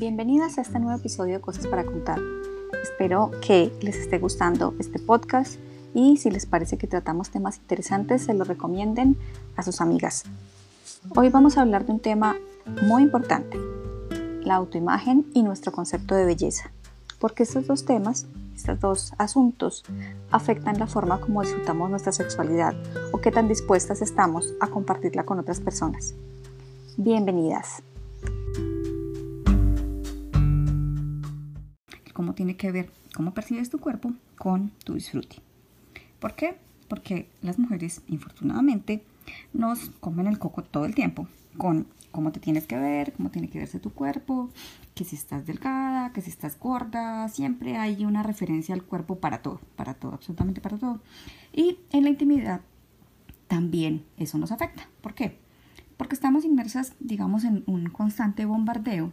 [0.00, 2.18] Bienvenidas a este nuevo episodio de Cosas para Contar.
[2.82, 5.60] Espero que les esté gustando este podcast
[5.92, 9.18] y si les parece que tratamos temas interesantes, se lo recomienden
[9.56, 10.24] a sus amigas.
[11.14, 12.34] Hoy vamos a hablar de un tema
[12.80, 13.58] muy importante,
[14.42, 16.72] la autoimagen y nuestro concepto de belleza,
[17.18, 18.26] porque estos dos temas,
[18.56, 19.84] estos dos asuntos,
[20.30, 22.74] afectan la forma como disfrutamos nuestra sexualidad
[23.12, 26.14] o qué tan dispuestas estamos a compartirla con otras personas.
[26.96, 27.82] Bienvenidas.
[32.20, 35.36] Cómo tiene que ver cómo percibes tu cuerpo con tu disfrute.
[36.18, 36.58] ¿Por qué?
[36.86, 39.02] Porque las mujeres, infortunadamente,
[39.54, 43.48] nos comen el coco todo el tiempo con cómo te tienes que ver, cómo tiene
[43.48, 44.50] que verse tu cuerpo,
[44.94, 49.40] que si estás delgada, que si estás gorda, siempre hay una referencia al cuerpo para
[49.40, 51.00] todo, para todo, absolutamente para todo.
[51.54, 52.60] Y en la intimidad
[53.48, 54.90] también eso nos afecta.
[55.00, 55.38] ¿Por qué?
[55.96, 59.10] Porque estamos inmersas, digamos, en un constante bombardeo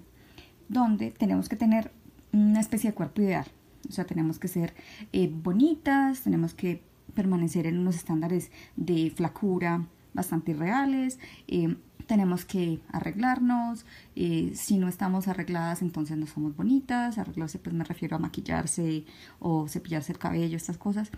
[0.67, 1.93] donde tenemos que tener
[2.33, 3.45] una especie de cuerpo ideal.
[3.87, 4.73] O sea, tenemos que ser
[5.13, 6.83] eh, bonitas, tenemos que
[7.13, 14.87] permanecer en unos estándares de flacura bastante irreales, eh, tenemos que arreglarnos, eh, si no
[14.87, 19.05] estamos arregladas entonces no somos bonitas, arreglarse pues me refiero a maquillarse
[19.39, 21.11] o cepillarse el cabello, estas cosas.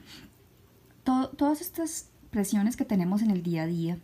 [1.04, 3.98] todas estas presiones que tenemos en el día a día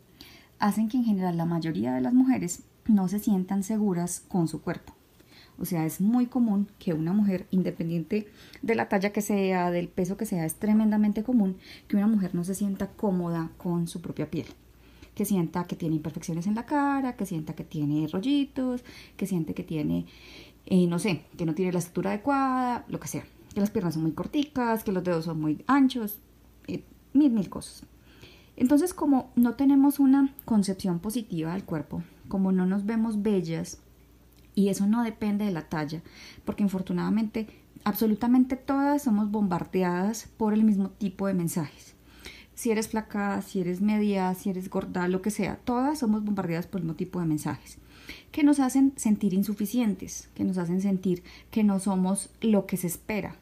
[0.60, 4.62] hacen que en general la mayoría de las mujeres no se sientan seguras con su
[4.62, 4.96] cuerpo.
[5.58, 8.28] O sea, es muy común que una mujer, independiente
[8.62, 12.36] de la talla que sea, del peso que sea, es tremendamente común que una mujer
[12.36, 14.48] no se sienta cómoda con su propia piel.
[15.14, 18.84] Que sienta que tiene imperfecciones en la cara, que sienta que tiene rollitos,
[19.16, 20.06] que siente que tiene,
[20.66, 23.24] eh, no sé, que no tiene la estatura adecuada, lo que sea.
[23.54, 26.20] Que las piernas son muy corticas, que los dedos son muy anchos,
[26.68, 26.84] eh,
[27.14, 27.84] mil, mil cosas.
[28.58, 33.80] Entonces, como no tenemos una concepción positiva del cuerpo, como no nos vemos bellas,
[34.56, 36.02] y eso no depende de la talla,
[36.46, 37.48] porque infortunadamente
[37.84, 41.94] absolutamente todas somos bombardeadas por el mismo tipo de mensajes.
[42.56, 46.68] Si eres flaca, si eres media, si eres gorda, lo que sea, todas somos bombardeadas
[46.68, 47.78] por el mismo tipo de mensajes
[48.32, 52.88] que nos hacen sentir insuficientes, que nos hacen sentir que no somos lo que se
[52.88, 53.36] espera,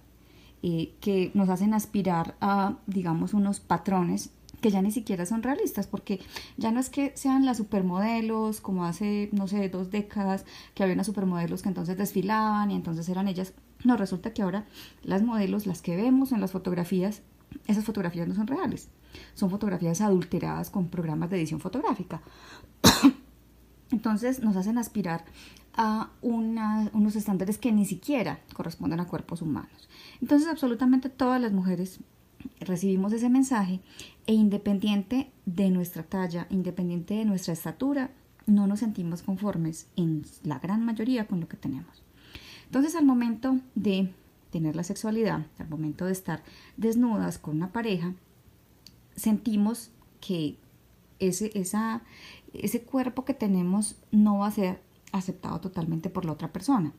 [0.61, 4.29] eh, que nos hacen aspirar a, digamos, unos patrones
[4.63, 6.21] que ya ni siquiera son realistas, porque
[6.55, 10.95] ya no es que sean las supermodelos, como hace, no sé, dos décadas, que había
[10.95, 13.53] unas supermodelos que entonces desfilaban y entonces eran ellas.
[13.83, 14.65] No, resulta que ahora
[15.03, 17.21] las modelos, las que vemos en las fotografías,
[17.67, 18.87] esas fotografías no son reales.
[19.35, 22.21] Son fotografías adulteradas con programas de edición fotográfica.
[23.91, 25.25] Entonces nos hacen aspirar
[25.75, 29.89] a unos estándares que ni siquiera corresponden a cuerpos humanos.
[30.21, 31.99] Entonces absolutamente todas las mujeres
[32.59, 33.79] recibimos ese mensaje
[34.27, 38.11] e independiente de nuestra talla, independiente de nuestra estatura,
[38.45, 42.03] no nos sentimos conformes en la gran mayoría con lo que tenemos.
[42.65, 44.11] Entonces al momento de
[44.51, 46.43] tener la sexualidad, al momento de estar
[46.77, 48.13] desnudas con una pareja,
[49.15, 50.57] sentimos que
[51.19, 51.51] ese,
[52.53, 54.81] ese cuerpo que tenemos no va a ser
[55.11, 56.93] aceptado totalmente por la otra persona.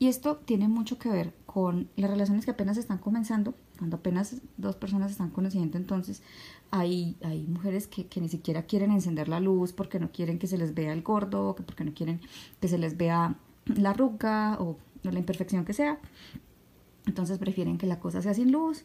[0.00, 4.40] Y esto tiene mucho que ver con las relaciones que apenas están comenzando, cuando apenas
[4.56, 6.22] dos personas están conociendo, entonces
[6.70, 10.56] hay, hay mujeres que, ni siquiera quieren encender la luz porque no quieren que se
[10.56, 12.22] les vea el gordo, que porque no quieren
[12.60, 15.98] que se les vea la arruga o la imperfección que sea.
[17.04, 18.84] Entonces prefieren que la cosa sea sin luz.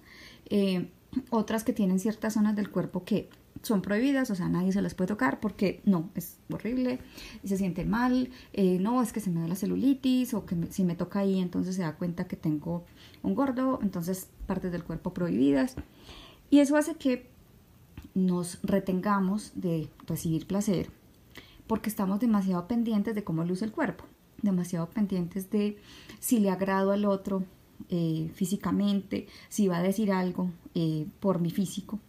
[0.49, 0.91] Eh,
[1.29, 3.29] otras que tienen ciertas zonas del cuerpo que
[3.61, 6.99] son prohibidas, o sea, nadie se las puede tocar porque no, es horrible
[7.43, 10.55] y se siente mal, eh, no, es que se me da la celulitis o que
[10.69, 12.85] si me toca ahí entonces se da cuenta que tengo
[13.23, 15.75] un gordo, entonces partes del cuerpo prohibidas.
[16.49, 17.27] Y eso hace que
[18.13, 20.89] nos retengamos de recibir placer
[21.67, 24.05] porque estamos demasiado pendientes de cómo luce el cuerpo,
[24.41, 25.79] demasiado pendientes de
[26.19, 27.43] si le agrado al otro
[27.89, 31.99] eh, físicamente, si va a decir algo eh, por mi físico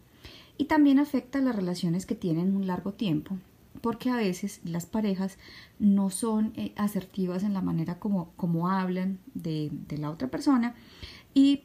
[0.59, 3.39] y también afecta las relaciones que tienen un largo tiempo,
[3.81, 5.39] porque a veces las parejas
[5.79, 10.75] no son eh, asertivas en la manera como, como hablan de, la otra persona
[11.35, 11.65] y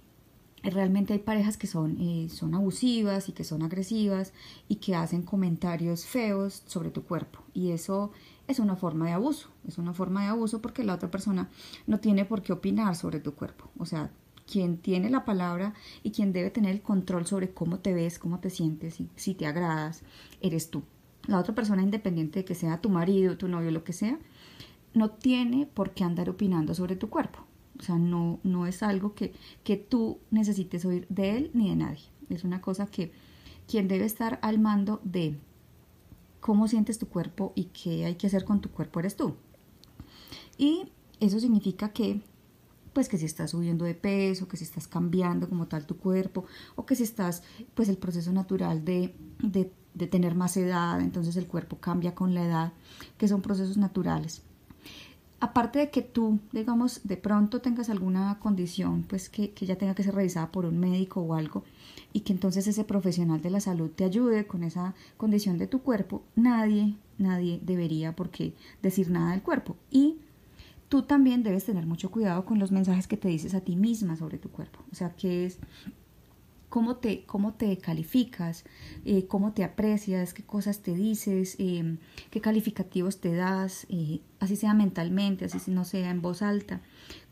[0.64, 4.34] realmente hay parejas que son, eh, son abusivas y que son agresivas
[4.68, 7.40] y que hacen comentarios feos sobre tu cuerpo.
[7.54, 8.12] Y eso
[8.48, 11.50] es una forma de abuso, es una forma de abuso porque la otra persona
[11.88, 14.12] no tiene por qué opinar sobre tu cuerpo, o sea,
[14.51, 18.39] quien tiene la palabra y quien debe tener el control sobre cómo te ves, cómo
[18.39, 20.03] te sientes y si te agradas,
[20.42, 20.83] eres tú.
[21.27, 24.19] La otra persona, independiente de que sea tu marido, tu novio, lo que sea,
[24.94, 27.39] no tiene por qué andar opinando sobre tu cuerpo.
[27.80, 29.33] O sea, no, no es algo que,
[29.63, 32.04] que tú necesites oír de él ni de nadie.
[32.30, 33.12] Es una cosa que
[33.68, 35.38] quien debe estar al mando de
[36.42, 39.36] cómo sientes tu cuerpo y qué hay que hacer con tu cuerpo eres tú.
[40.57, 40.89] Y
[41.21, 42.19] eso significa que
[42.94, 46.46] pues que si estás subiendo de peso, que si estás cambiando como tal tu cuerpo,
[46.76, 47.44] o que si estás,
[47.74, 49.72] pues el proceso natural de, de,
[50.08, 52.74] tener más edad, entonces el cuerpo cambia con la edad,
[53.18, 54.42] que son procesos naturales
[55.42, 59.96] aparte de que tú, digamos, de pronto tengas alguna condición, pues que, que, ya tenga
[59.96, 61.64] que ser revisada por un médico o algo,
[62.14, 65.82] y que entonces ese profesional de la salud te ayude con esa condición de tu
[65.82, 68.54] cuerpo, nadie, nadie debería por qué
[68.84, 69.76] decir nada del cuerpo.
[69.90, 70.18] Y
[70.92, 74.18] tú también debes tener mucho cuidado con los mensajes que te dices a ti misma
[74.18, 74.84] sobre tu cuerpo.
[74.92, 75.58] O sea, que es
[76.71, 78.63] cómo te, calificas,
[79.03, 81.97] eh, cómo te aprecias, qué cosas te dices, eh,
[82.29, 86.79] qué calificativos te das, eh, así sea mentalmente, así no sea en voz alta.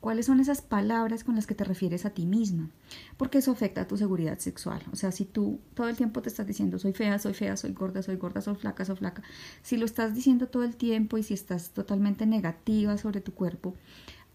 [0.02, 2.70] ¿Cuáles son esas palabras con las que te refieres a ti misma?
[3.16, 4.82] Porque eso afecta a tu seguridad sexual.
[4.92, 7.72] O sea, si tú todo el tiempo te estás diciendo soy fea, soy fea, soy
[7.72, 9.24] gorda, soy gorda, soy flaca, soy flaca,
[9.62, 13.74] si lo estás diciendo todo el tiempo y si estás totalmente negativa sobre tu cuerpo,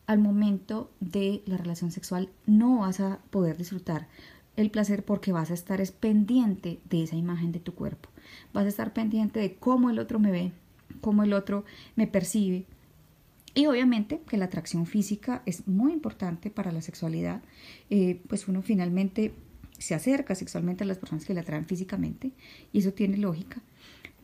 [0.07, 4.09] al momento de la relación sexual no vas a poder disfrutar
[4.57, 8.09] el placer porque vas a estar es pendiente de esa imagen de tu cuerpo.
[8.53, 10.53] Vas a estar pendiente de cómo el otro me ve,
[11.01, 11.65] cómo el otro
[11.97, 12.67] me percibe.
[13.55, 17.43] Y obviamente que la atracción física es muy importante para la sexualidad,
[17.89, 19.33] eh, pues uno finalmente
[19.79, 22.33] se acerca sexualmente a las personas que le atraen físicamente
[22.73, 23.63] y eso tiene lógica,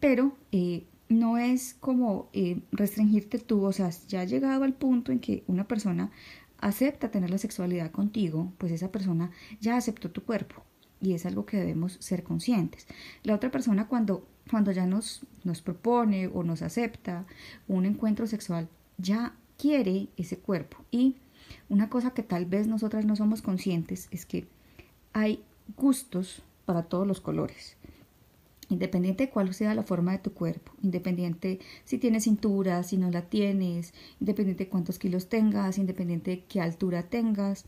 [0.00, 5.12] pero eh, no es como eh, restringirte tú, o sea, ya ha llegado al punto
[5.12, 6.10] en que una persona
[6.60, 9.30] acepta tener la sexualidad contigo, pues esa persona
[9.60, 10.62] ya aceptó tu cuerpo
[11.00, 12.86] y es algo que debemos ser conscientes.
[13.22, 17.24] La otra persona cuando, cuando ya nos, nos propone o nos acepta
[17.68, 18.68] un encuentro sexual,
[18.98, 20.84] ya quiere ese cuerpo.
[20.90, 21.16] Y
[21.68, 24.46] una cosa que tal vez nosotras no somos conscientes es que
[25.12, 25.42] hay
[25.76, 27.76] gustos para todos los colores
[28.70, 33.10] independiente de cuál sea la forma de tu cuerpo, independiente si tienes cintura, si no
[33.10, 37.66] la tienes, independiente de cuántos kilos tengas, independiente de qué altura tengas,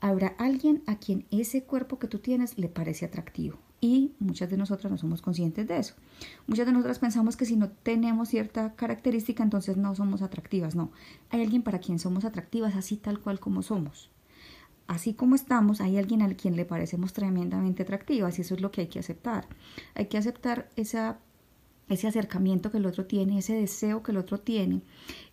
[0.00, 3.58] habrá alguien a quien ese cuerpo que tú tienes le parece atractivo.
[3.80, 5.94] Y muchas de nosotras no somos conscientes de eso.
[6.46, 10.76] Muchas de nosotras pensamos que si no tenemos cierta característica, entonces no somos atractivas.
[10.76, 10.92] No,
[11.30, 14.11] hay alguien para quien somos atractivas así tal cual como somos
[14.86, 18.70] así como estamos, hay alguien a quien le parecemos tremendamente atractivas y eso es lo
[18.70, 19.46] que hay que aceptar.
[19.94, 21.16] Hay que aceptar ese
[21.88, 24.82] acercamiento que el otro tiene, ese deseo que el otro tiene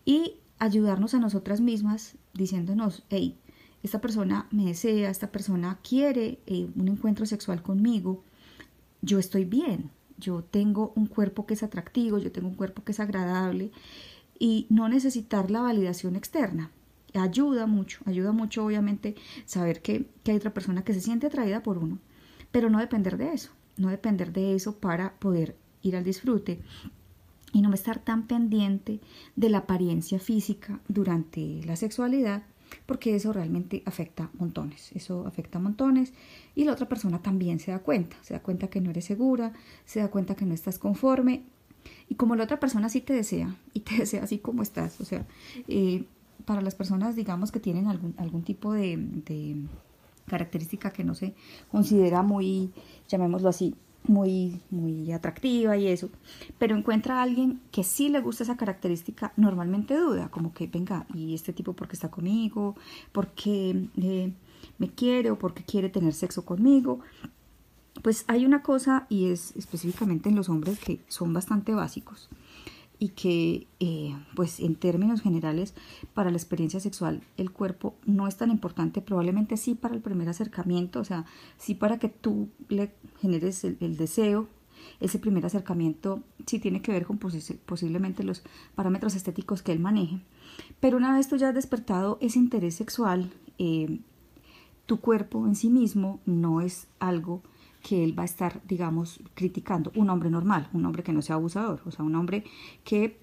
[0.05, 3.37] y ayudarnos a nosotras mismas diciéndonos, hey,
[3.81, 8.23] esta persona me desea, esta persona quiere eh, un encuentro sexual conmigo,
[9.01, 12.91] yo estoy bien, yo tengo un cuerpo que es atractivo, yo tengo un cuerpo que
[12.91, 13.71] es agradable
[14.37, 16.71] y no necesitar la validación externa
[17.13, 19.15] ayuda mucho, ayuda mucho obviamente
[19.45, 21.97] saber que, hay otra persona que se siente atraída por uno,
[22.51, 26.59] pero no depender de eso, no depender de eso para poder ir al disfrute
[27.51, 28.99] y no estar tan pendiente
[29.35, 32.43] de la apariencia física durante la sexualidad,
[32.85, 36.13] porque eso realmente afecta montones, eso afecta montones
[36.55, 39.53] y la otra persona también se da cuenta, se da cuenta que no eres segura,
[39.85, 41.43] se da cuenta que no estás conforme.
[42.07, 45.05] Y como la otra persona sí te desea y te desea así como estás, o
[45.05, 45.25] sea,
[45.67, 46.05] eh,
[46.49, 49.55] para las personas, digamos, que tienen algún, algún tipo de, de
[50.25, 51.35] característica que no se
[51.69, 52.71] considera muy,
[53.07, 53.75] llamémoslo así,
[54.05, 56.09] muy, muy atractiva y eso,
[56.57, 61.05] pero encuentra a alguien que sí le gusta esa característica, normalmente duda, como que venga,
[61.13, 62.75] y este tipo porque está conmigo,
[63.11, 64.33] porque eh,
[64.79, 67.01] me quiere o porque quiere tener sexo conmigo.
[68.01, 72.27] Pues hay una cosa y es específicamente en los hombres que son bastante básicos
[72.99, 75.73] y que eh, pues en términos generales
[76.13, 80.27] para la experiencia sexual el cuerpo no es tan importante, probablemente sí para el primer
[80.27, 81.25] acercamiento, o sea,
[81.57, 82.91] sí para que tú le
[83.21, 84.47] generes el, deseo,
[84.99, 88.43] ese primer acercamiento sí tiene que ver con posiblemente los
[88.75, 90.19] parámetros estéticos que él maneje,
[90.81, 93.99] pero una vez tú ya has despertado ese interés sexual, eh,
[94.85, 97.43] tu cuerpo en sí mismo no es algo
[97.81, 99.91] que él va a estar, digamos, criticando.
[99.95, 102.43] Un hombre normal, un hombre que no sea abusador, o sea, un hombre
[102.83, 103.19] que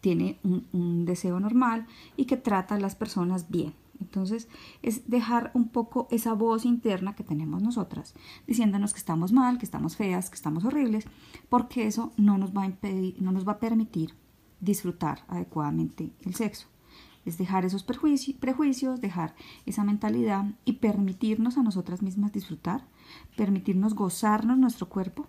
[0.00, 1.86] tiene un, deseo normal
[2.16, 3.72] y que trata a las personas bien.
[4.00, 4.48] Entonces
[4.82, 8.14] es dejar un poco esa voz interna que tenemos nosotras,
[8.46, 11.06] diciéndonos que estamos mal, que estamos feas, que estamos horribles,
[11.48, 14.14] porque eso no nos va a impedir, no nos va a permitir
[14.60, 16.66] disfrutar adecuadamente el sexo
[17.24, 19.34] es dejar esos prejuicios, dejar
[19.66, 22.84] esa mentalidad y permitirnos a nosotras mismas disfrutar,
[23.36, 25.26] permitirnos gozarnos nuestro cuerpo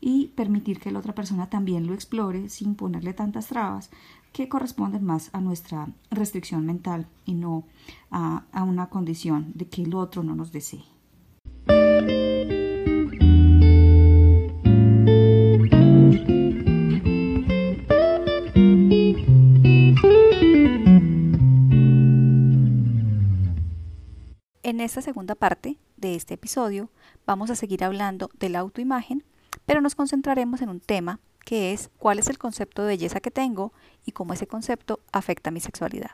[0.00, 3.90] y permitir que la otra persona también lo explore sin ponerle tantas trabas
[4.32, 7.64] que corresponden más a nuestra restricción mental y no
[8.10, 10.84] a, a una condición de que el otro no nos desee.
[24.84, 26.90] esta segunda parte de este episodio
[27.24, 29.24] vamos a seguir hablando de la autoimagen,
[29.64, 33.30] pero nos concentraremos en un tema que es cuál es el concepto de belleza que
[33.30, 33.72] tengo
[34.04, 36.10] y cómo ese concepto afecta mi sexualidad.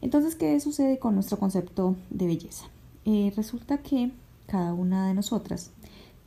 [0.00, 2.64] Entonces, ¿qué sucede con nuestro concepto de belleza?
[3.04, 4.12] Eh, resulta que
[4.46, 5.72] cada una de nosotras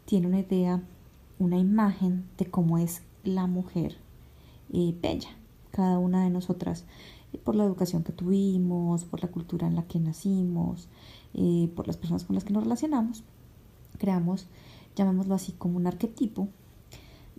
[0.05, 0.79] tiene una idea,
[1.39, 3.97] una imagen de cómo es la mujer
[4.71, 5.29] eh, bella.
[5.71, 6.85] Cada una de nosotras,
[7.33, 10.88] eh, por la educación que tuvimos, por la cultura en la que nacimos,
[11.75, 13.24] por las personas con las que nos relacionamos,
[13.98, 14.48] creamos,
[14.95, 16.50] llamémoslo así, como un arquetipo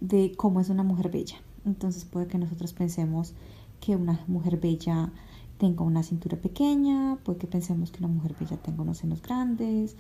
[0.01, 1.37] de cómo es una mujer bella.
[1.65, 3.35] Entonces puede que nosotros pensemos
[3.81, 5.13] que una mujer bella
[5.59, 9.97] tenga una cintura pequeña, puede que pensemos que una mujer bella tenga unos senos grandes,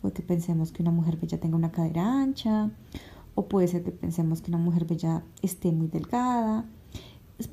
[0.00, 2.70] puede que pensemos que una mujer bella tenga una cadera ancha,
[3.34, 6.64] o puede ser que pensemos que una mujer bella esté muy delgada.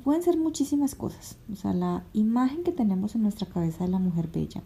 [0.04, 1.38] Pueden ser muchísimas cosas.
[1.50, 4.62] O sea, la imagen que tenemos en nuestra cabeza de la mujer bella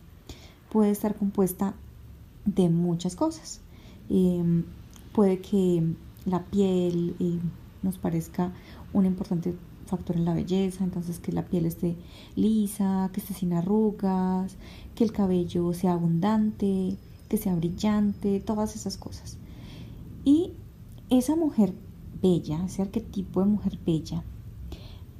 [0.73, 1.75] puede estar compuesta
[2.47, 3.61] de muchas cosas.
[4.09, 4.65] Em,
[5.13, 5.85] puede que
[6.25, 7.39] la piel eh,
[7.83, 8.53] nos parezca
[8.95, 11.95] un importante factor en la belleza, entonces que la piel esté
[12.37, 14.57] lisa, que esté sin arrugas,
[14.95, 16.97] que el cabello sea abundante,
[17.29, 19.37] que sea brillante, todas esas cosas.
[20.25, 20.53] Y
[21.11, 21.75] esa mujer
[22.23, 24.25] bella, ese arquetipo de mujer bella,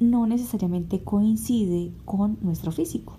[0.01, 3.19] no necesariamente coincide con nuestro físico.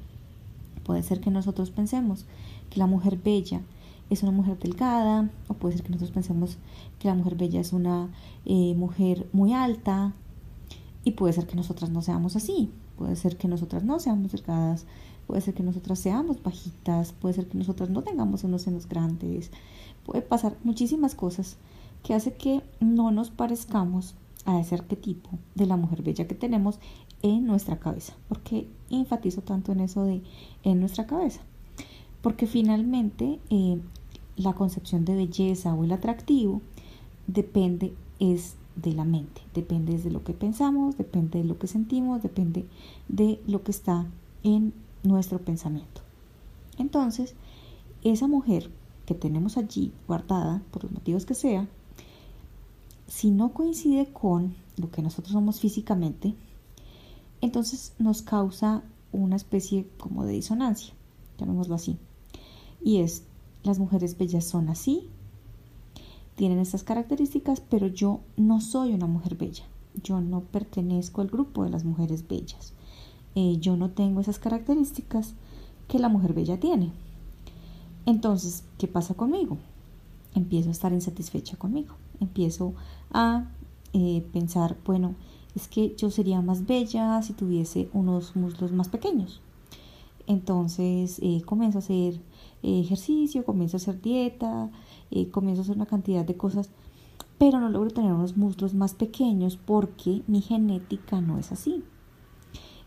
[0.83, 2.25] Puede ser que nosotros pensemos
[2.69, 3.61] que la mujer bella
[4.09, 6.57] es una mujer delgada, o puede ser que nosotros pensemos
[6.99, 8.09] que la mujer bella es una
[8.45, 10.13] eh, mujer muy alta,
[11.03, 14.85] y puede ser que nosotras no seamos así, puede ser que nosotras no seamos delgadas,
[15.27, 19.51] puede ser que nosotras seamos bajitas, puede ser que nosotras no tengamos unos senos grandes,
[20.05, 21.57] puede pasar muchísimas cosas
[22.03, 26.79] que hace que no nos parezcamos a ese arquetipo de la mujer bella que tenemos
[27.23, 28.13] en nuestra cabeza.
[28.27, 30.21] porque enfatizo tanto en eso de
[30.63, 31.41] en nuestra cabeza?
[32.21, 33.79] Porque finalmente eh,
[34.35, 36.61] la concepción de belleza o el atractivo
[37.27, 42.23] depende es de la mente, depende de lo que pensamos, depende de lo que sentimos,
[42.23, 42.65] depende
[43.07, 44.05] de lo que está
[44.43, 46.01] en nuestro pensamiento.
[46.77, 47.35] Entonces,
[48.03, 48.69] esa mujer
[49.05, 51.67] que tenemos allí guardada, por los motivos que sea,
[53.07, 56.33] si no coincide con lo que nosotros somos físicamente,
[57.43, 60.93] entonces nos causa una especie como de disonancia,
[61.37, 61.97] llamémoslo así.
[62.81, 63.23] Y es,
[63.63, 65.09] las mujeres bellas son así,
[66.35, 69.65] tienen estas características, pero yo no soy una mujer bella.
[70.01, 72.73] Yo no pertenezco al grupo de las mujeres bellas.
[73.35, 75.33] Eh, yo no tengo esas características
[75.89, 76.93] que la mujer bella tiene.
[78.05, 79.57] Entonces, ¿qué pasa conmigo?
[80.33, 81.95] Empiezo a estar insatisfecha conmigo.
[82.21, 82.73] Empiezo
[83.11, 83.49] a
[83.91, 85.15] eh, pensar, bueno,
[85.55, 89.41] es que yo sería más bella si tuviese unos muslos más pequeños.
[90.27, 92.19] Entonces eh, comienzo a hacer
[92.63, 94.71] ejercicio, comienzo a hacer dieta,
[95.11, 96.69] eh, comienzo a hacer una cantidad de cosas,
[97.37, 101.83] pero no logro tener unos muslos más pequeños porque mi genética no es así.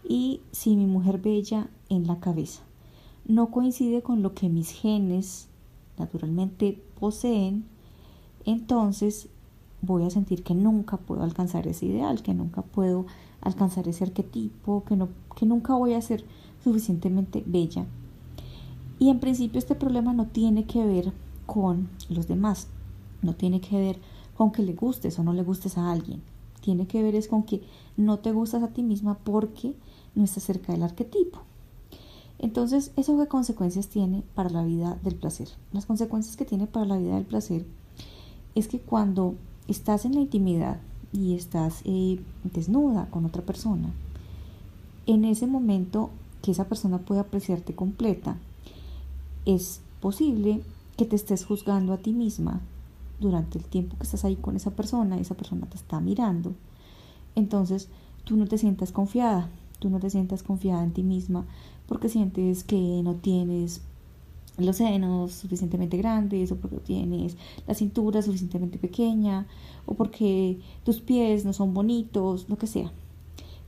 [0.08, 2.62] Y si mi mujer bella en la cabeza
[3.26, 5.48] no coincide con lo que mis genes
[5.98, 7.64] naturalmente poseen,
[8.44, 9.28] entonces
[9.86, 13.06] voy a sentir que nunca puedo alcanzar ese ideal, que nunca puedo
[13.40, 16.24] alcanzar ese arquetipo, que, no, que nunca voy a ser
[16.62, 17.86] suficientemente bella.
[18.98, 21.12] Y en principio este problema no tiene que ver
[21.46, 22.68] con los demás.
[23.22, 23.98] No tiene que ver
[24.36, 26.22] con que le gustes o no le gustes a alguien.
[26.60, 27.62] Tiene que ver es con que
[27.96, 29.74] no te gustas a ti misma porque
[30.14, 31.40] no estás cerca del arquetipo.
[32.38, 35.48] Entonces, ¿eso qué consecuencias tiene para la vida del placer?
[35.72, 37.64] Las consecuencias que tiene para la vida del placer
[38.54, 39.34] es que cuando
[39.68, 40.78] estás en la intimidad
[41.12, 43.92] y estás eh, desnuda con otra persona,
[45.06, 46.10] en ese momento
[46.42, 48.36] que esa persona puede apreciarte completa,
[49.44, 50.62] es posible
[50.96, 52.60] que te estés juzgando a ti misma
[53.20, 56.54] durante el tiempo que estás ahí con esa persona, esa persona te está mirando,
[57.34, 57.88] entonces
[58.24, 61.46] tú no te sientas confiada, tú no te sientas confiada en ti misma
[61.86, 63.82] porque sientes que no tienes
[64.58, 67.36] los senos suficientemente grandes o porque tienes
[67.66, 69.46] la cintura suficientemente pequeña
[69.84, 72.90] o porque tus pies no son bonitos, lo que sea.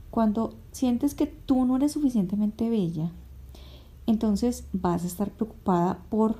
[0.09, 3.11] Cuando sientes que tú no eres suficientemente bella,
[4.07, 6.37] entonces vas a estar preocupada por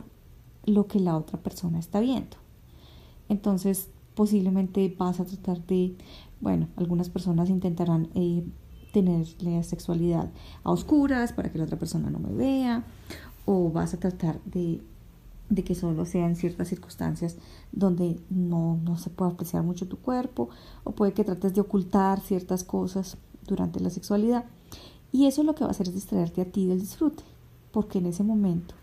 [0.65, 2.37] lo que la otra persona está viendo.
[3.29, 5.95] Entonces, posiblemente vas a tratar de,
[6.41, 8.43] bueno, algunas personas intentarán eh,
[8.91, 10.29] tener la sexualidad
[10.63, 12.83] a oscuras para que la otra persona no me vea,
[13.51, 14.79] o vas a tratar de,
[15.49, 17.35] de que solo sea en ciertas circunstancias
[17.71, 20.49] donde no, no se pueda apreciar mucho tu cuerpo,
[20.83, 24.45] o puede que trates de ocultar ciertas cosas durante la sexualidad.
[25.11, 27.23] Y eso lo que va a hacer es distraerte a ti del disfrute,
[27.71, 28.75] porque en ese momento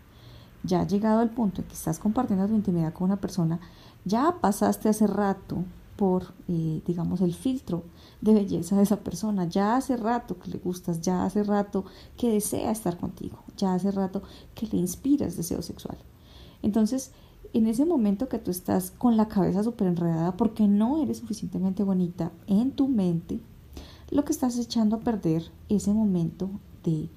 [0.63, 3.61] ya ha llegado al punto en que estás compartiendo tu intimidad con una persona,
[4.03, 5.63] ya pasaste hace rato
[5.97, 7.83] por, eh, digamos, el filtro
[8.21, 9.45] de belleza de esa persona.
[9.49, 11.83] Ya hace rato que le gustas, ya hace rato
[12.15, 14.21] que desea estar contigo, ya hace rato
[14.55, 15.97] que le inspiras deseo sexual.
[16.61, 17.11] Entonces,
[17.53, 21.83] en ese momento que tú estás con la cabeza súper enredada porque no eres suficientemente
[21.83, 23.39] bonita en tu mente,
[24.11, 26.49] lo que estás echando a perder ese momento
[26.83, 27.09] de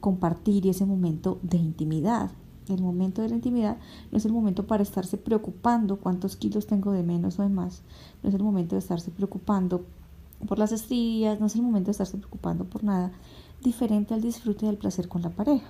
[0.00, 2.30] compartir y ese momento de intimidad.
[2.70, 3.76] El momento de la intimidad
[4.10, 7.82] no es el momento para estarse preocupando cuántos kilos tengo de menos o de más.
[8.22, 9.84] No es el momento de estarse preocupando
[10.46, 13.12] por las estrías, no es el momento de estarse preocupando por nada
[13.62, 15.68] diferente al disfrute del placer con la pareja.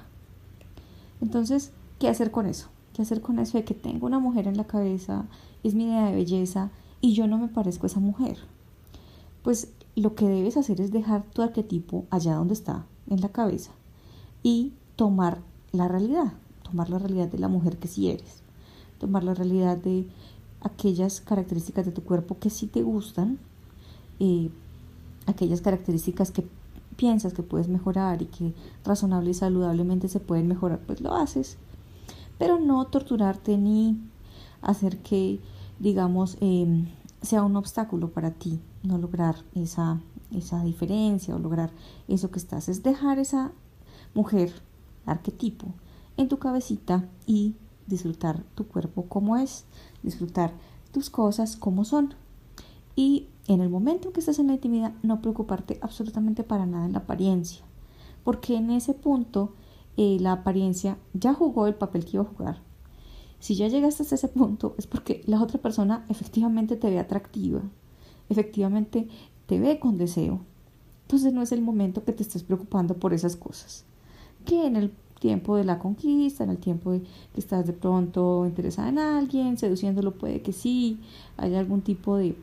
[1.20, 2.68] Entonces, ¿qué hacer con eso?
[2.94, 5.26] ¿Qué hacer con eso de que tengo una mujer en la cabeza,
[5.62, 8.38] es mi idea de belleza y yo no me parezco a esa mujer?
[9.42, 13.72] Pues lo que debes hacer es dejar tu arquetipo allá donde está, en la cabeza,
[14.42, 15.40] y tomar
[15.72, 16.32] la realidad,
[16.70, 18.42] tomar la realidad de la mujer que sí eres,
[18.98, 20.06] tomar la realidad de
[20.60, 23.38] aquellas características de tu cuerpo que sí te gustan,
[24.18, 24.50] eh,
[25.26, 26.44] aquellas características que
[26.96, 28.52] piensas que puedes mejorar y que
[28.84, 31.56] razonable y saludablemente se pueden mejorar, pues lo haces
[32.40, 33.98] pero no torturarte ni
[34.62, 35.40] hacer que,
[35.78, 36.86] digamos, em,
[37.20, 40.00] sea un obstáculo para ti no lograr esa,
[40.34, 41.70] esa diferencia o lograr
[42.08, 42.70] eso que estás.
[42.70, 43.52] Es dejar esa
[44.14, 44.54] mujer,
[45.04, 45.66] arquetipo,
[46.20, 47.54] en tu cabecita y
[47.86, 49.64] disfrutar tu cuerpo como es,
[50.02, 50.52] disfrutar
[50.92, 52.14] tus cosas como son.
[52.94, 56.84] Y en el momento en que estás en la intimidad, no preocuparte absolutamente para nada
[56.84, 57.64] en la apariencia,
[58.22, 59.54] porque en ese punto
[59.96, 62.62] eh, la apariencia ya jugó el papel que iba a jugar.
[63.38, 67.62] Si ya llegaste hasta ese punto es porque la otra persona efectivamente te ve atractiva,
[68.28, 69.08] efectivamente
[69.46, 70.40] te ve con deseo.
[71.02, 73.86] Entonces no es el momento que te estés preocupando por esas cosas.
[74.44, 78.44] Que en el tiempo de la conquista, en el tiempo de que estás de pronto
[78.46, 80.98] interesada en alguien, seduciéndolo puede que sí,
[81.36, 82.36] haya algún tipo de,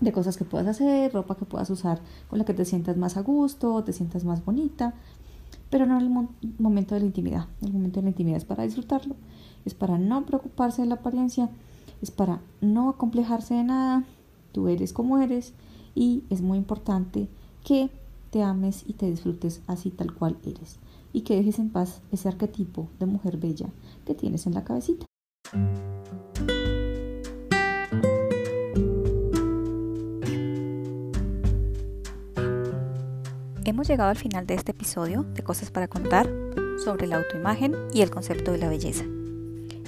[0.00, 3.16] de cosas que puedas hacer, ropa que puedas usar con la que te sientas más
[3.16, 4.94] a gusto, te sientas más bonita,
[5.68, 7.46] pero no en el momento de la intimidad.
[7.60, 9.16] El momento de la intimidad es para disfrutarlo,
[9.64, 11.50] es para no preocuparse de la apariencia,
[12.00, 14.04] es para no acomplejarse de nada.
[14.52, 15.54] Tú eres como eres
[15.94, 17.28] y es muy importante
[17.64, 17.90] que
[18.30, 20.78] te ames y te disfrutes así tal cual eres
[21.12, 23.66] y que dejes en paz ese arquetipo de mujer bella
[24.04, 25.06] que tienes en la cabecita.
[33.64, 36.28] Hemos llegado al final de este episodio de Cosas para contar
[36.84, 39.04] sobre la autoimagen y el concepto de la belleza.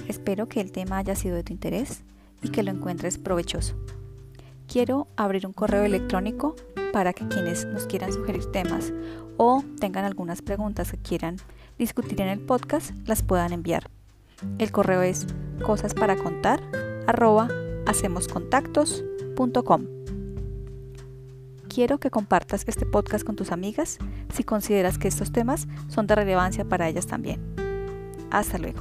[0.07, 2.03] Espero que el tema haya sido de tu interés
[2.41, 3.75] y que lo encuentres provechoso.
[4.67, 6.55] Quiero abrir un correo electrónico
[6.95, 8.93] para que quienes nos quieran sugerir temas
[9.35, 11.35] o tengan algunas preguntas que quieran
[11.77, 13.89] discutir en el podcast las puedan enviar.
[14.59, 15.27] El correo es
[15.65, 15.93] cosas
[21.67, 23.97] quiero que compartas este podcast con tus amigas
[24.33, 27.41] si consideras que estos temas son de relevancia para ellas también.
[28.31, 28.79] Hasta luego.